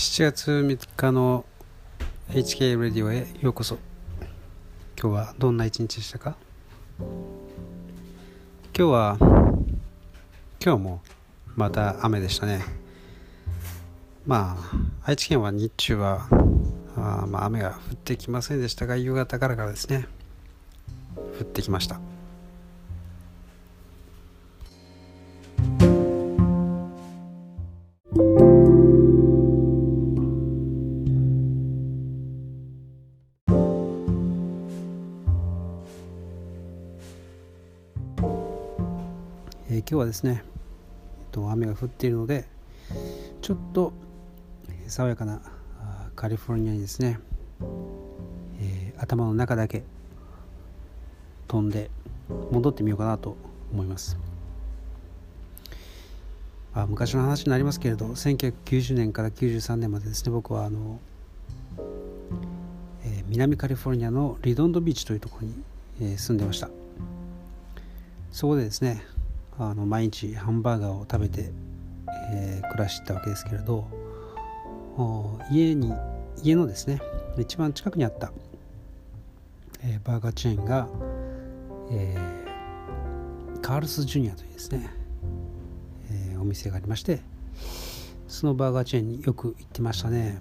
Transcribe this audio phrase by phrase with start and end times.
[0.00, 1.44] 7月3日の
[2.30, 3.76] HK レディオへようこそ。
[4.98, 6.36] 今日はどんな一日でしたか？
[6.98, 7.10] 今
[8.74, 11.02] 日は今日も
[11.54, 12.64] また雨でしたね。
[14.26, 16.26] まあ愛知県は日中は
[16.96, 20.08] あまあ雨が降ってきませんでしたが夕方からからですね
[21.38, 22.00] 降ってきました。
[39.80, 42.44] 今日はですね、えっと、雨が降っているので
[43.40, 43.92] ちょっと
[44.86, 45.40] 爽やかな
[46.16, 47.18] カリフォルニアにですね、
[48.60, 49.84] えー、頭の中だけ
[51.48, 51.90] 飛んで
[52.50, 53.36] 戻ってみようかなと
[53.72, 54.18] 思います。
[56.72, 61.00] あ昔の話になりますけれど1990年から93年までですね僕はあの、
[63.04, 65.54] えー、南カリフォルニアのリドンドビーチというところに、
[66.00, 66.68] えー、住んでました。
[68.30, 69.02] そこでですね
[69.62, 71.52] あの毎日ハンバーガーを食べて、
[72.32, 73.86] えー、暮らしてたわけですけれど
[75.50, 75.92] 家に
[76.42, 77.00] 家のですね
[77.38, 78.32] 一番近くにあった、
[79.82, 80.88] えー、バーガーチェーンが、
[81.90, 84.90] えー、カールスジュニアというですね、
[86.10, 87.20] えー、お店がありまして
[88.28, 90.40] そのバーガーチェーンによく行ってましたね。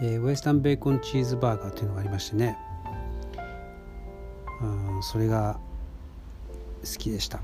[0.00, 2.56] でウエスタンベーコンチーズバーガーというのがありましてね。
[4.62, 4.66] う
[4.98, 5.58] んそれが
[6.84, 7.40] 好きでした。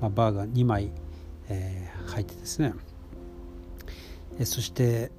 [0.00, 0.90] まあ、バーガー2枚、
[1.48, 2.72] えー、入ってですね。
[4.38, 5.10] えそして、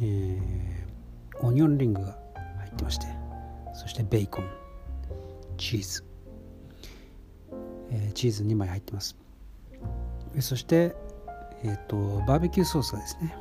[0.00, 2.18] えー、オニオンリングが
[2.58, 3.06] 入ってまして
[3.72, 4.50] そしてベーコン
[5.56, 6.04] チーズ、
[7.90, 9.16] えー、チーズ2枚入ってます。
[10.40, 10.94] そして、
[11.62, 11.96] えー、と
[12.26, 13.34] バーベキューソースがですね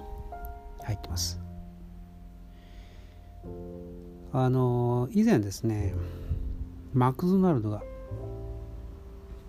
[0.84, 1.40] 入ってます。
[4.32, 5.94] あの以前ですね
[6.94, 7.84] マクドナルドが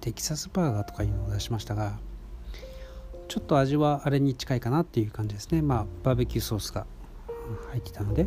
[0.01, 1.99] テキサスバーガーとかいうのを出しましたが
[3.29, 5.63] ちょっと味はあれに近いかなっていう感じですね。
[5.63, 6.85] まあバーベキューソースが
[7.71, 8.27] 入ってたので。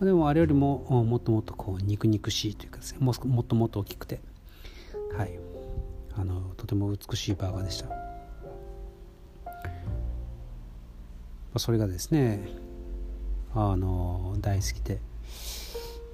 [0.00, 2.98] でもあれよりももっともっとこう肉肉しいというかですね。
[3.00, 3.14] もっ
[3.44, 4.20] ともっと大きくて。
[5.16, 5.38] はい。
[6.14, 7.88] あのとても美しいバーガーでした。
[11.58, 12.46] それがですね
[13.54, 15.00] あの大好きで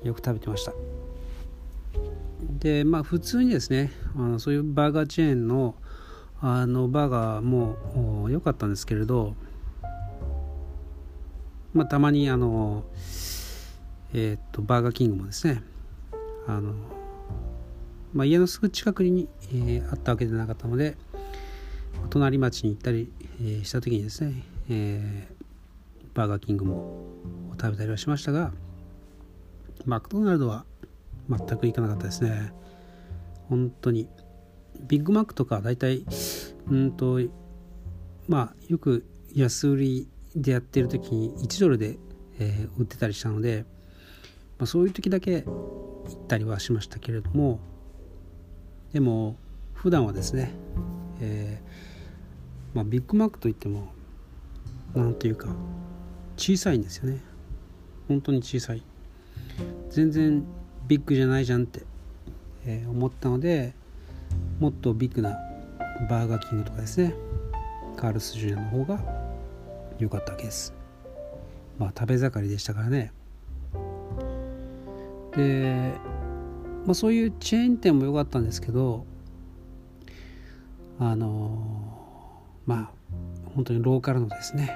[0.04, 0.72] よく食べてました。
[2.60, 5.74] でまあ普通にですねあのそういうバーガーチェーンの
[6.40, 9.34] あのバーガーも良かったんですけれど、
[11.74, 12.84] まあ、たまにあの、
[14.14, 15.62] えー、っとバーガーキングもですね
[16.46, 16.74] あの、
[18.12, 20.96] まあ、家のすぐ近くに、えー、あったわけではなかったので
[22.10, 23.10] 隣町に行ったり、
[23.40, 27.04] えー、した時にですね、えー、バーガーキングも
[27.60, 28.52] 食べたりはしましたが
[29.86, 30.64] マクドナルドは
[31.28, 32.52] 全く行かなかったですね。
[33.48, 34.08] 本当に。
[34.80, 36.04] ビッグマックとか大体
[36.70, 37.20] うんと
[38.28, 41.98] まあよく安売りでやってる時に1ドルで、
[42.38, 43.64] えー、売ってたりしたので、
[44.58, 47.58] まあ、そういう時だけ行ったりはしましたけれども
[48.92, 49.36] でも
[49.74, 50.52] 普段はですね、
[51.20, 53.88] えーまあ、ビッグマックといっても
[54.94, 55.48] 何というか
[56.36, 57.20] 小さいんですよね。
[58.06, 58.82] 本当に小さい。
[59.90, 60.44] 全然
[60.88, 61.82] ビッグじゃないじゃんって、
[62.66, 63.74] えー、思ったので
[64.58, 65.38] もっとビッグな
[66.08, 67.14] バーガーキングとかですね
[67.96, 69.00] カールスジュニアの方が
[69.98, 70.72] 良かったわけです。
[71.78, 73.12] まあ食べ盛りでしたからね。
[75.36, 75.92] で、
[76.86, 79.04] まあ、そういうチェーン店も良かったんですけど
[81.00, 82.90] あのまあ
[83.54, 84.70] 本当にローカルのですね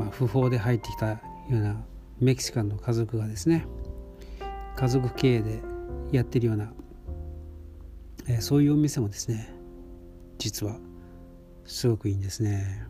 [0.00, 1.18] まあ、不法で入ってきたよ
[1.50, 1.76] うな
[2.20, 3.66] メキシカンの家族がですね
[4.76, 5.60] 家族経営で
[6.12, 6.72] やってるような、
[8.28, 9.54] えー、そういうお店もですね
[10.38, 10.76] 実は
[11.64, 12.86] すごくいいんですね。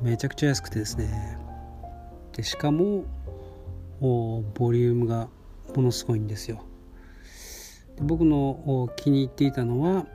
[0.00, 1.36] めちゃくちゃ安くてですね。
[2.32, 3.04] でしかも
[4.00, 4.42] ボ
[4.72, 5.28] リュームが
[5.74, 6.64] ものすごいんですよ。
[8.00, 10.06] 僕の気に入っていたのは、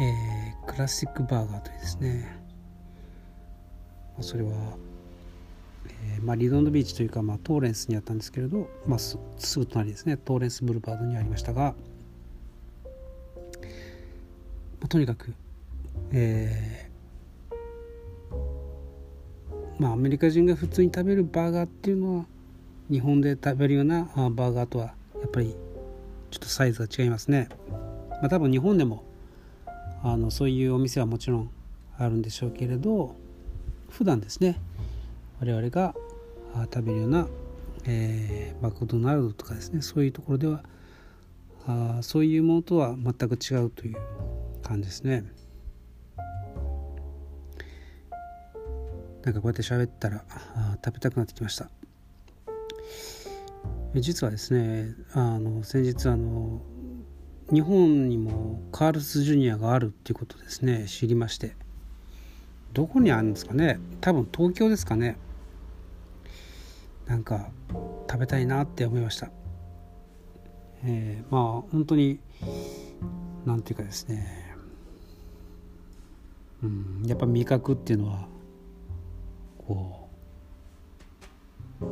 [0.00, 2.40] えー、クラシックバーガーというですね。
[4.20, 4.76] それは
[5.88, 9.18] えー、まあ、リドンドビーチというか、まあ、トーレンスにあったんですけれど、まあ、す
[9.58, 10.16] ぐ隣ですね。
[10.16, 11.74] トーレンスブルバードにありましたが、
[14.84, 15.34] まあ、とにかく、
[16.12, 16.94] えー、
[19.78, 22.24] まあアメリカ人が普通に食べるバーガーっていうのは
[22.90, 25.54] 日本で食べるようなバーガーとはやっぱり
[26.30, 27.48] ちょっとサイズが違いますね、
[28.10, 29.04] まあ、多分日本でも
[30.02, 31.50] あのそういうお店はもちろん
[31.96, 33.14] あるんでしょうけれど
[33.88, 34.60] 普段ですね。
[35.44, 35.94] 我々が
[36.72, 37.28] 食べるような、
[37.84, 40.62] えー、マクドナルドとかですねそういうところでは
[41.66, 43.96] あそういうものとは全く違うという
[44.62, 45.24] 感じですね。
[49.22, 51.68] なんかこうやって喋ったらあ食べたくなってきました。
[53.96, 56.62] 実はですねあの先日あの
[57.52, 61.54] 日本にもカールス・ジュニアがあるっていうことですね知りまして。
[62.72, 63.78] どこにあるんですかね。
[64.00, 65.16] 多分東京ですかね。
[67.06, 67.50] なんか
[68.10, 69.30] 食べたいなって思いました。
[70.84, 72.18] えー、まあ本当に
[73.44, 74.56] なんていうかですね。
[76.62, 78.26] うんやっぱ味覚っていうのは
[79.66, 80.08] こ
[81.80, 81.84] う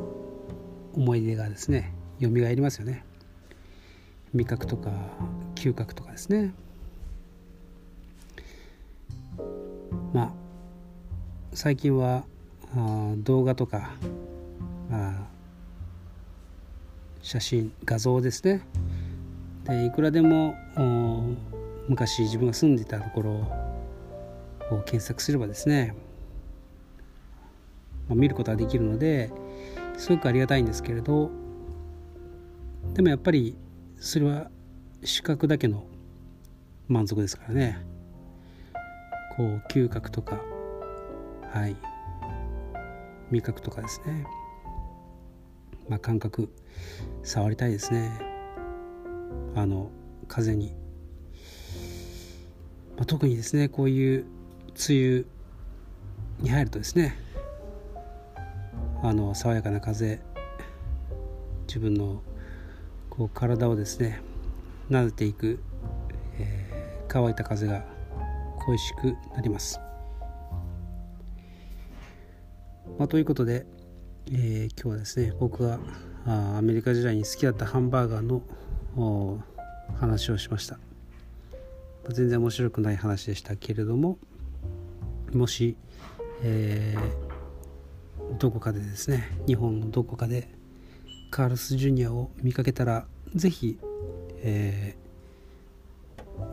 [0.95, 3.05] 思い出がですね蘇りますよね。
[4.33, 4.91] 味覚とか
[5.55, 6.53] 嗅覚とかですね。
[10.11, 10.33] まあ
[11.53, 12.23] 最近は
[12.75, 13.91] あ動画とか
[17.23, 18.61] 写真画像ですね。
[19.65, 20.55] でいくらでも
[21.87, 23.31] 昔自分が住んでいたところ
[24.75, 25.95] を検索すればですね、
[28.09, 29.31] まあ、見ることができるので
[29.97, 31.31] すごくありがたいんですけれど
[32.93, 33.55] でもやっぱり
[33.97, 34.49] それは
[35.03, 35.85] 視覚だけの
[36.89, 37.85] 満足ですからね。
[39.37, 40.41] こう嗅覚とか
[41.53, 41.75] はい
[43.31, 44.27] 味覚とかですね。
[45.89, 46.49] まあ感覚
[47.23, 48.11] 触りたいですね
[49.55, 49.91] あの
[50.27, 50.73] 風に、
[52.95, 54.25] まあ、特にですねこういう
[54.89, 55.25] 梅雨
[56.39, 57.15] に入るとですね
[59.03, 60.19] あの爽やかな風
[61.67, 62.21] 自分の
[63.09, 64.21] こう体をですね
[64.89, 65.59] 撫でていく、
[66.39, 67.85] えー、乾いた風が
[68.65, 69.79] 恋しくなります。
[72.97, 73.65] まあ、ということで、
[74.31, 75.79] えー、今日はですね僕が
[76.25, 78.41] あアメリカ時代に好きだったハンバーガーの
[79.99, 80.79] 話をしました、
[82.09, 84.17] 全然面白くない話でしたけれども
[85.33, 85.75] もし、
[86.41, 90.47] えー、どこかでですね日本のどこかで
[91.31, 93.05] カールス・ジュニアを見かけたら
[93.35, 93.77] 是非、
[94.37, 94.95] え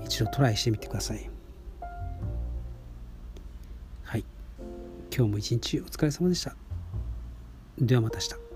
[0.00, 1.28] ー、一度トライしてみてください。
[4.05, 4.25] はい。
[5.14, 6.56] 今日も一日お疲れ様でした。
[7.81, 8.50] ではまた明日。